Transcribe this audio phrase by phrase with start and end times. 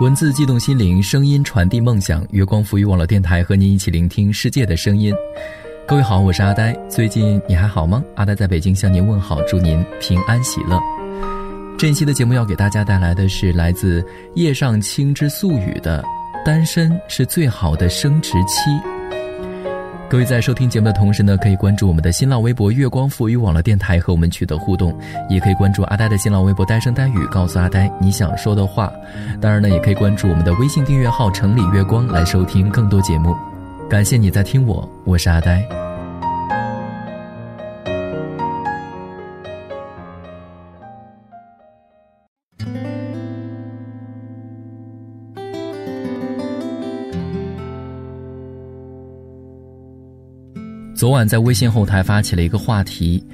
[0.00, 2.26] 文字激动心灵，声音传递梦想。
[2.30, 5.14] 月光浮语网络电台和您一起聆听世界的声音。
[5.86, 6.72] 各位好，我是阿呆。
[6.88, 8.02] 最近你还好吗？
[8.16, 10.80] 阿呆在北京向您问好，祝您平安喜乐。
[11.78, 14.04] 这一期的节目要给大家带来的是来自
[14.34, 16.04] 叶上清之素语的
[16.44, 18.70] “单身是最好的生殖期”。
[20.08, 24.92] 各位在收听节目的同时呢，可以关注我们的新浪微博“月光赋予网络电台”和我们取得互动，
[25.28, 28.92] 也可以关注阿呆的新浪微博“单声呆语”，告诉阿呆你想说的话。
[29.40, 33.36] 当然呢，也可以关注我们的微信订阅号“城里月光”来收听更多节目。
[33.88, 35.89] 感谢你在听我，我是阿呆。
[51.00, 53.24] 昨晚在微信后台发起了一个话题：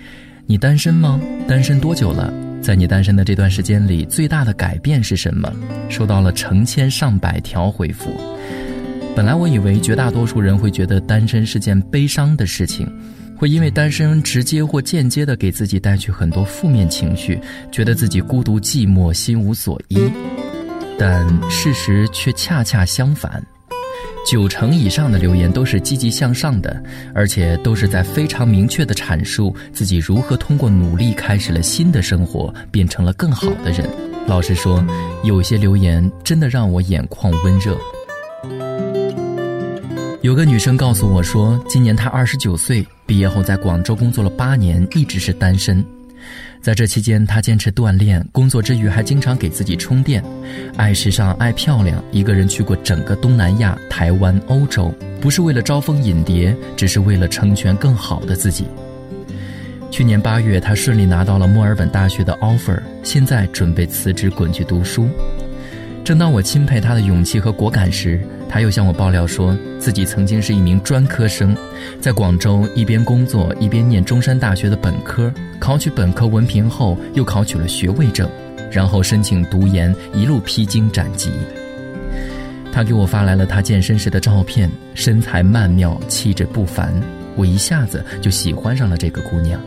[0.46, 1.20] 你单身吗？
[1.48, 2.32] 单身多久了？
[2.62, 5.52] 在你单身的这段时间里，最大的改变是什么？
[5.88, 8.08] 收到了成千上百条回复。
[9.16, 12.88] 本来我以为绝大多数人会觉得单身是件悲伤的事情，
[13.36, 17.36] 会因为单身直接或间接的给自己带去很多负面情绪，
[17.72, 20.08] 觉得自己孤独寂寞、心无所依。
[20.96, 23.44] 但事实却恰恰相反。
[24.26, 26.82] 九成以上的留言都是积极向上的，
[27.14, 33.88] 而且都是在非常明确的阐述自己如何通过努力开始了新的生活，变成了更好的人。
[34.26, 34.84] 老实说，
[35.22, 37.78] 有些留言真的让我眼眶温热。
[40.22, 45.84] 有个女生告诉我说，今年她二十九岁，毕业后在广州工作了八年，一直是单身。
[46.60, 50.22] 在这期间，他坚持锻炼，工作之余还经常给自己充电，
[50.76, 58.64] 爱时尚，爱漂亮，一个人去过整个东南亚、台湾、欧洲，不是为了招蜂引蝶，只是为了成全更好的自己。
[59.90, 65.08] 去年八月，他顺利拿到了墨尔本大学的 offer，现在准备辞职滚去读书。
[66.06, 71.52] 正当我钦佩他的勇气和果敢时，他又向我爆料说，自己曾经是一名专科生，
[72.00, 78.30] 在广州一边工作一边念中山大学的本科，考取本科文凭后又考取了学位证，
[78.70, 81.28] 然后申请读研，一路披荆斩棘。
[82.70, 86.94] 他给我发来了他健身时的照片，身材曼妙，气质不凡，
[87.34, 89.60] 我一下子就喜欢上了这个姑娘。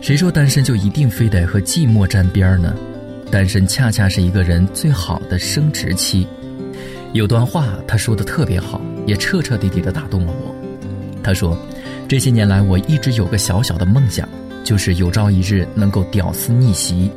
[0.00, 2.74] 谁说单身就一定非得和寂寞沾边呢？
[3.30, 6.26] 单身恰恰是一个人最好的升职期。
[7.12, 10.54] 有段话他说的特别好，也彻彻底底的打动了我。
[11.22, 11.56] 他说
[12.08, 14.28] ：“这些年来，我一直有个小小的梦想，
[14.64, 17.10] 就是有朝一日能够屌丝逆袭。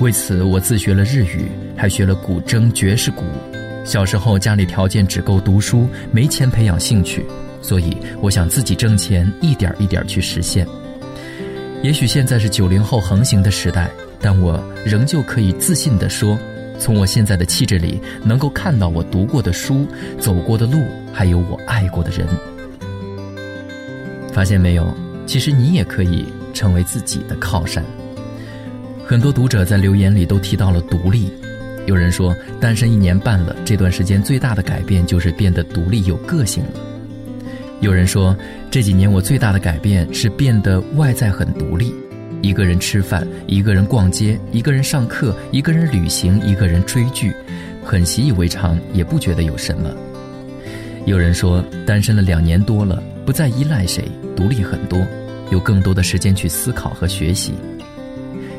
[0.00, 3.24] 为此，我自学了日语，还学了古筝、爵士鼓。
[3.84, 7.24] 小时候家里条件只够读书，没钱培养兴趣，
[7.62, 10.66] 所以我想自己挣钱，一点一点去实现。
[11.82, 16.38] 也许现在是九零后横行的时代。”但我仍旧可以自信地说，
[16.78, 19.86] 从我现在的气质里，能够看到我读过的书、
[20.18, 22.26] 走过的路，还有我爱过的人。
[24.32, 24.94] 发现没有？
[25.26, 27.84] 其实你也可以成为自己的靠山。
[29.06, 31.32] 很多读者在留言里都提到了独立，
[31.86, 36.80] 有人说单身一年半了，这段时间最大的改变就是变得独立有个性了。
[37.80, 38.36] 有人说
[38.70, 41.94] 这几年我最大的改变是变得外在很独立。
[42.42, 47.32] 一个人吃饭，一个人逛街，一个人上课，一个人旅行，一个人追剧，
[47.84, 49.90] 很习以为常，也不觉得有什么。
[51.06, 54.98] 有人说，单身了两年多了，不再依赖谁，独立很多，
[55.50, 57.52] 有更多的时间去思考和学习。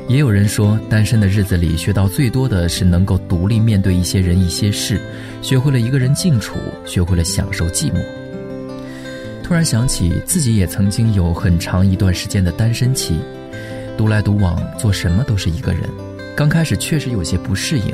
[0.08, 5.00] 也有人说，单身的日子里学到最多的是能够独立面对一些人一些事，
[5.42, 8.00] 学会了一个人静处，学会了享受寂寞。
[9.42, 13.20] 突然想起自己也曾经有很长一段时间的单身期。
[14.02, 15.84] 独来独往，做什么都是一个人。
[16.36, 17.94] 刚开始确实有些不适应，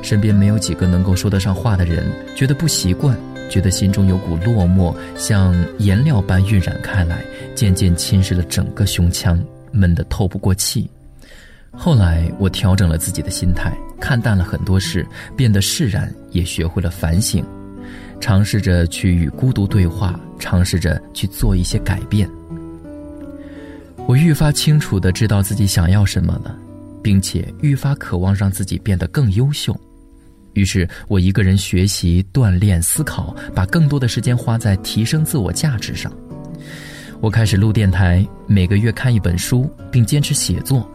[0.00, 3.14] 身边没有几个能够说得上话的人，觉得不习惯，
[3.50, 7.22] 觉得心中有股落寞像颜料般晕染开来，
[7.54, 9.38] 渐渐侵蚀了整个胸腔，
[9.70, 10.88] 闷得透不过气。
[11.70, 13.70] 后来我调整了自己的心态，
[14.00, 15.06] 看淡了很多事，
[15.36, 17.44] 变得释然，也学会了反省，
[18.18, 22.26] 尝试着去与孤独对话，尝试着去做一些改变。
[24.06, 26.54] 我愈发清楚的知道自己想要什么了，
[27.02, 29.74] 并且愈发渴望让自己变得更优秀。
[30.52, 36.12] 于是我一个人学习、锻炼、思考，把更多的时间花在提升自我价值上。
[37.20, 40.88] 我开始录电台，每个月看一本书，并坚持写作。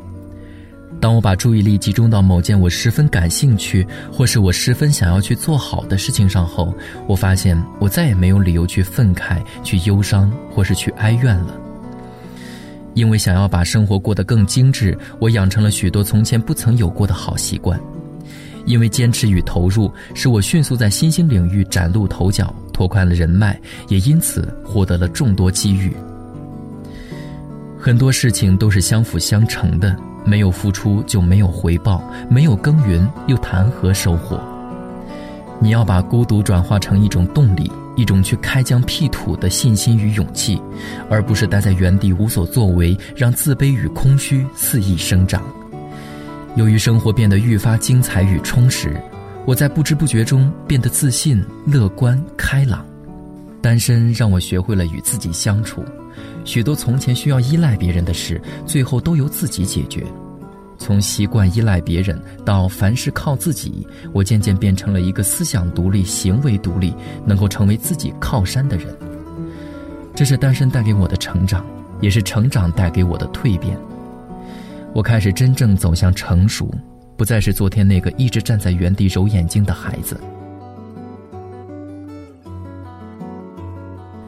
[1.02, 6.74] 当我把注意力集中到某件我十分感兴趣，或是我十分想要去做好的事情上后，
[7.08, 11.60] 我发现我再也没有理由去愤慨、去忧伤，或是去哀怨了。
[13.00, 17.80] 因为想要把生活过得更精致，我养成了许多从前不曾有过的好习惯。
[18.66, 23.58] 因为坚持与投入，使我迅速在新兴领域崭露头角，拓宽了人脉，
[23.88, 25.96] 也因此获得了众多机遇。
[27.80, 29.96] 很多事情都是相辅相成的。
[30.26, 34.38] 没有付出就没有回报，没有耕耘又谈何收获？
[35.62, 40.62] 你要把孤独转化成一种动力，一种去开疆辟土的信心与勇气，
[41.10, 45.44] 而不是待在原地无所作为，让自卑与空虚肆意生长。
[46.56, 49.00] 由于生活变得愈发精彩与充实，
[49.46, 52.86] 我在不知不觉中变得自信、乐观、开朗。
[53.62, 55.84] 单身让我学会了与自己相处。
[56.46, 60.06] 许多从前需要依赖别人的事，最后都由自己解决。
[60.80, 66.96] 从习惯依赖别人到凡事靠自己，我渐渐变成了一个思想独立、行为独立、
[67.26, 68.88] 能够成为自己靠山的人。
[70.16, 71.64] 这是单身带给我的成长，
[72.02, 73.78] 也是成长带给我的蜕变。
[74.94, 76.74] 我开始真正走向成熟，
[77.16, 80.20] 不再是昨天那个一直站在原地揉眼睛的孩子。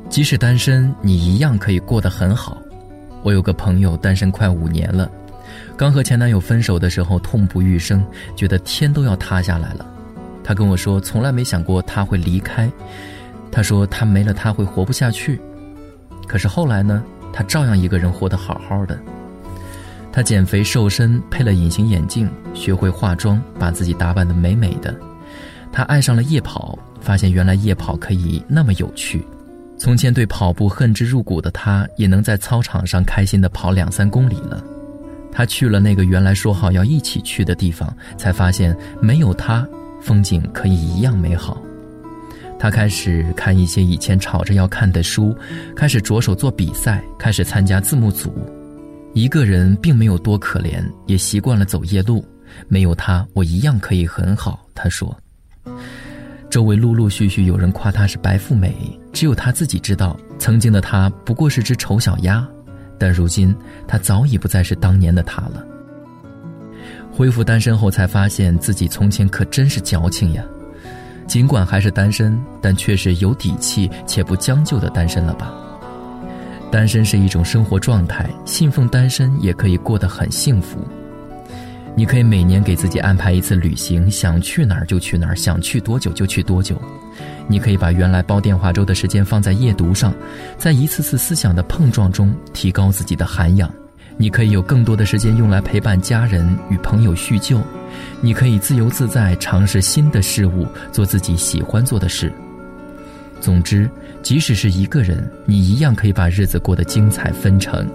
[0.09, 2.61] 即使单身，你一样可以过得很好。
[3.23, 5.09] 我有个朋友单身快五年了，
[5.77, 9.85] 刚和前男友分手的时候痛不欲生，觉得天都要塌下来了。
[10.43, 12.71] 他跟我说，从来没想过他会离开。
[13.51, 15.41] 他说他没了他会活不下去。
[16.27, 17.03] 可是后来呢，
[17.33, 18.97] 他照样一个人活得好好的。
[20.11, 24.93] 他减肥瘦身，配了隐形眼镜，学会化妆，把自己打扮得美美的。
[25.71, 29.25] 他爱上了夜跑，发现原来夜跑可以那么有趣。
[29.77, 34.63] 从前对跑步恨之入骨的他，也能在操场上开心地跑两三公里了。
[35.31, 39.67] 他去了那个原来说好要一起去的地方，才发现没有他，
[40.01, 41.61] 风景可以一样美好。
[42.59, 45.35] 他开始看一些以前吵着要看的书，
[45.75, 48.31] 开始着手做比赛，开始参加字幕组。
[49.13, 52.23] 一个人并没有多可怜，也习惯了走夜路。
[52.67, 54.65] 没有他，我一样可以很好。
[54.75, 55.17] 他说。
[56.49, 58.75] 周围陆陆续续有人夸她是白富美，
[59.13, 62.45] 只有她自己知道，曾经的她不过是只丑小鸭，
[63.01, 63.55] 但如今
[63.87, 65.65] 他早已不再是当年的他了。
[67.11, 70.43] 恢复单身后，才发现自己从前可真是矫情呀。
[71.27, 75.51] 尽管还是单身，但却是有底气且不将就的单身了吧？
[76.71, 80.77] 单身是一种生活状态，信奉单身也可以过得很幸福。
[81.95, 86.81] 你可以每年给自己安排一次旅行，想去哪儿就去哪儿，想去多久就去多久。
[87.47, 90.13] 你可以把原来煲电话粥的时间放在夜读上，
[90.57, 93.69] 在一次次思想的碰撞中提高自己的涵养。
[94.17, 97.59] 你可以有更多的时间用来陪伴家人与朋友叙旧。
[98.21, 102.31] 你可以自由自在尝试新的事物，做自己喜欢做的事。
[103.41, 103.89] 总之，
[104.21, 107.85] 即使是一个人，你一样可以把日子过得精彩纷呈。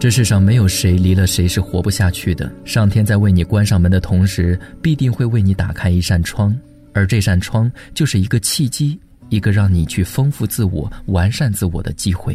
[0.00, 2.48] 这世上没有谁离了谁是活不下去的。
[2.64, 6.56] 上天在为你关上门的同时，必定会为你打开一扇窗，
[6.92, 8.96] 而这扇窗就是一个契机，
[9.28, 12.32] 一个让你去丰富自我、完善自我的机会。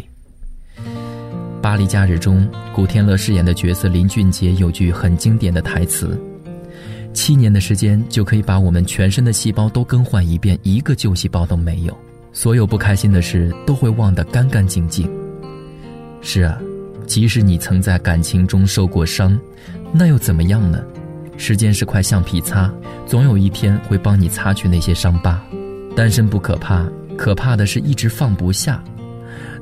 [1.62, 2.46] 《巴黎假日》中，
[2.76, 6.20] 古天乐饰演的角色林俊杰有句很经典的台词
[7.16, 11.98] ：“七年的时间就可以把我们全身的细胞都更换一遍，一个旧细胞都没有，
[12.34, 15.10] 所有不开心的事都会忘得干干净净。”
[16.22, 16.62] 是啊。
[17.06, 19.40] 即使你曾在感情中受过伤，
[19.92, 20.84] 那又怎么样呢？
[21.38, 22.72] 时间是块橡皮擦，
[23.06, 25.44] 总有一天会帮你擦去那些伤疤。
[25.96, 28.84] 单身不可怕，可怕的是一直放不下。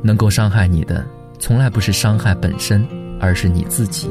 [0.02, 1.06] 能够伤害你的，
[1.40, 2.86] 从来不是伤害本身，
[3.20, 4.10] 而是你自己。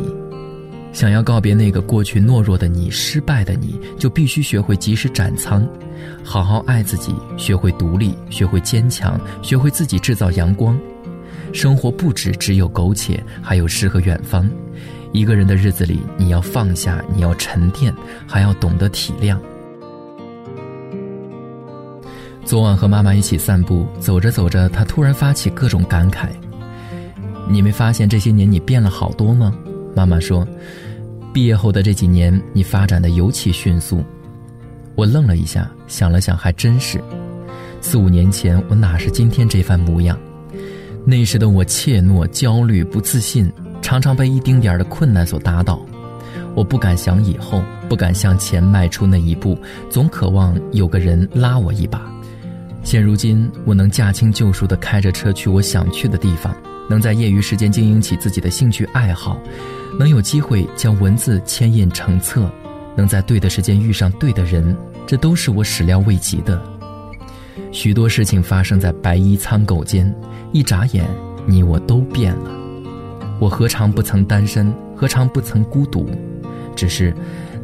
[0.93, 5.65] 想要告别那个过去懦弱的你、失败的你，就必须学会及时斩仓，
[6.25, 10.79] 好好爱自己，学会独立，学会坚强，学会自己制造阳光。
[11.53, 14.49] 生活不止只有苟且，还有诗和远方。
[15.13, 17.93] 一个人的日子里，你要放下，你要沉淀，
[18.27, 19.37] 还要懂得体谅。
[22.45, 26.29] 昨晚和妈妈一起散步，走着走着，她突然发起各种感慨
[27.49, 29.53] ：“你没发现这些年你变了好多吗？”
[29.95, 30.47] 妈妈说
[31.35, 34.05] ：“毕业后的这几年，你发展的尤其迅速。”
[34.97, 37.01] 我愣了一下，想了想，还真是。
[37.81, 40.19] 四五年前，我哪是今天这番模样？
[41.05, 45.81] 那时的我怯懦、焦虑、不自信，常常被一丁点儿的困难所打倒。
[46.55, 52.03] 我不敢想以后，不敢向前迈出那一步，总渴望有个人拉我一把。
[52.83, 56.55] 现如今，我能驾轻就熟地开着车去我想去的地方，
[56.89, 59.39] 能在业余时间经营起自己的兴趣爱好，
[59.99, 62.51] 能有机会将文字牵印成册，
[62.97, 64.77] 能在对的时间遇上对的人，
[65.07, 66.61] 这都是我始料未及的。
[67.73, 70.13] 许多事情发生在白衣苍狗间，
[70.53, 71.05] 一眨眼，
[71.47, 72.51] 你我都变了。
[73.39, 74.73] 我何尝不曾单身？
[74.97, 76.11] 何尝不曾孤独？
[76.77, 77.15] 只是，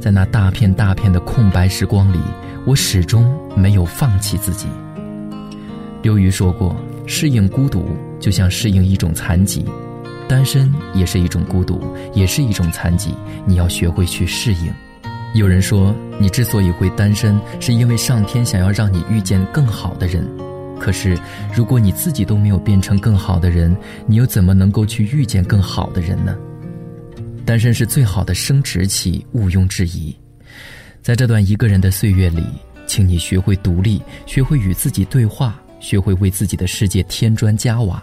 [0.00, 2.18] 在那大片大片的空白时光里，
[2.64, 4.66] 我始终没有放弃自己。
[6.02, 6.74] 刘瑜说过
[7.04, 7.88] ：“适应孤独，
[8.20, 9.64] 就像适应一种残疾，
[10.28, 11.80] 单身也是一种孤独，
[12.14, 13.12] 也是一种残疾。
[13.44, 14.72] 你要学会去适应。”
[15.36, 20.26] 有人说，你之所以会单身，是因为上天想要让你遇见更好的人。
[20.80, 21.18] 可是，
[21.54, 23.76] 如果你自己都没有变成更好的人，
[24.06, 26.34] 你又怎么能够去遇见更好的人呢？
[27.44, 30.16] 单身是最好的升职期，毋庸置疑。
[31.02, 32.42] 在这段一个人的岁月里，
[32.86, 38.02] 请你学会独立，学会与自己对话，学会为自己的世界添砖加瓦，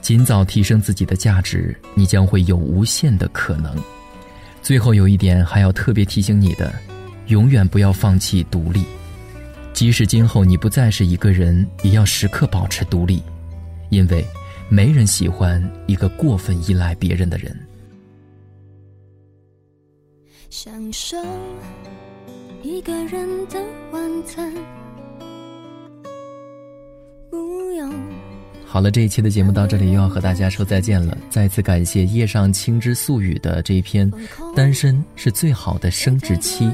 [0.00, 3.74] 尽早提升自己的价值，你将会有无限的可能。
[4.64, 6.72] 最后有一点还要特别提醒你的，
[7.26, 8.82] 永远不要放弃独立。
[9.74, 13.22] 即使今后你不再是一个人，也要时刻保持独立，
[13.90, 14.24] 因为
[14.70, 17.54] 没人喜欢一个过分依赖别人的人。
[20.48, 21.18] 享受
[22.62, 24.50] 一个人的晚餐，
[28.74, 31.16] 好了，这一期的节目到这里又要和大家说再见了。
[31.30, 34.10] 再次感谢夜上青之素语的这一篇
[34.56, 36.66] 《单身是最好的生殖期》。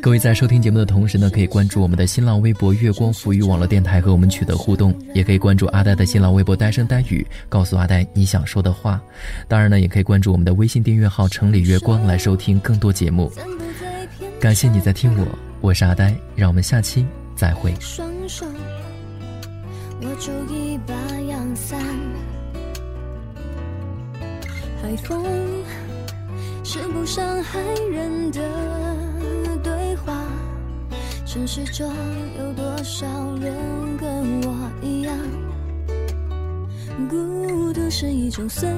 [0.00, 9.02] 各位在收听节目的同时呢，可以关注我们的新浪微博“月光浮语网络电台”和我们取得互动，也可以关注阿呆的新浪微博“呆声呆语”，告诉阿呆你想说的话。
[9.48, 13.32] 当然呢，也可以关注我们的微信订阅号“城里月光”来收听更多节目。
[14.38, 15.26] 感谢你在听我，
[15.60, 17.74] 我是阿呆，让我们下期再会。
[20.02, 20.94] 我就一把
[21.28, 21.78] 阳伞，
[24.80, 25.22] 海风
[26.64, 27.60] 是不伤害
[27.92, 28.40] 人的
[29.62, 30.24] 对话。
[31.26, 31.86] 城市中
[32.38, 33.06] 有多少
[33.40, 33.54] 人
[33.98, 35.16] 跟我一样？
[37.08, 38.68] 孤独是一种随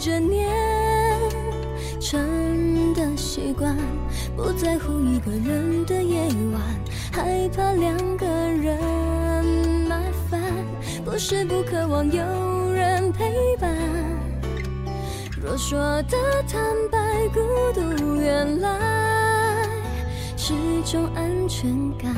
[0.00, 0.48] 着年
[2.00, 3.76] 成的习惯，
[4.36, 6.62] 不在乎一个人的夜晚，
[7.12, 8.78] 害怕两个人，
[11.12, 13.70] 不是不渴望有人陪伴。
[15.42, 16.16] 若说的
[16.48, 17.38] 坦白，孤
[17.74, 19.68] 独原来。
[20.38, 20.54] 是
[20.86, 22.16] 种安全感。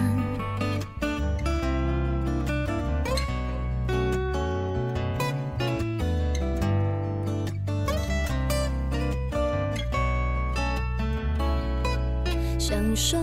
[12.61, 13.19] 享受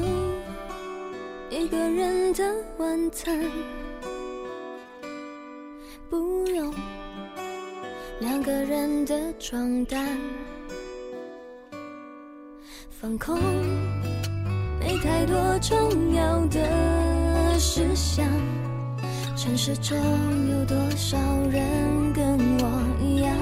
[1.50, 2.44] 一个人的
[2.78, 3.40] 晚餐，
[9.12, 10.08] 的床单，
[12.90, 13.38] 放空。
[14.80, 18.26] 没太多重要的事项，
[19.36, 19.98] 城市中
[20.50, 21.18] 有多少
[21.50, 22.66] 人跟我
[23.02, 23.36] 一样？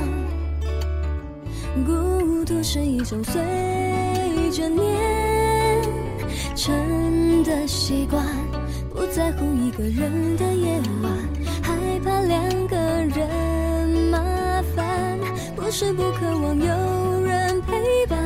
[1.86, 3.40] 孤独是一种随
[4.52, 5.84] 着年
[6.56, 8.26] 成的习惯，
[8.92, 11.29] 不在乎一个人的夜晚，
[15.72, 18.18] 是不渴望有人陪伴。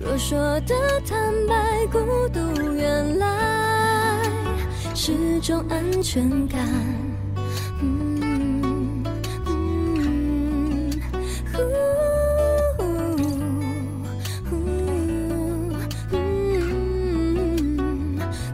[0.00, 0.74] 若说的
[1.06, 1.98] 坦白，孤
[2.30, 2.40] 独
[2.74, 4.20] 原来
[4.92, 6.58] 是种安全感。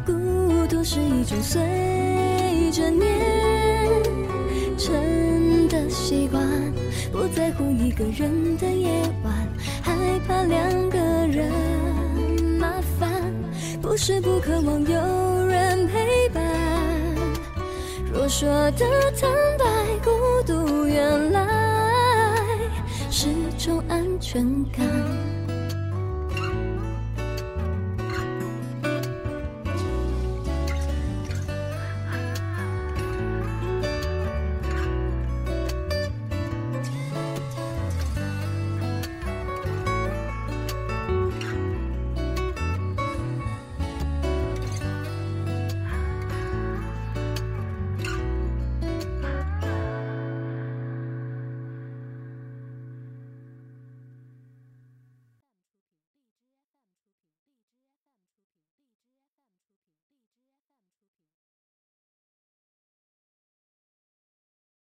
[0.05, 1.63] 孤独是一种随
[7.95, 8.91] 一个人的夜
[9.23, 9.33] 晚，
[9.81, 9.95] 害
[10.27, 10.99] 怕两个。
[11.29, 11.49] 人
[12.59, 13.09] 麻烦，
[13.81, 16.43] 不是不渴望有人陪伴。
[18.13, 18.85] 若说的
[19.21, 19.65] 坦白，
[20.03, 20.11] 孤
[20.45, 21.47] 独原来
[23.13, 24.45] 是种安全
[24.77, 24.85] 感。